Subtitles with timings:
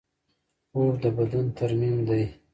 [0.69, 2.23] خوب د بدن ترمیم دی.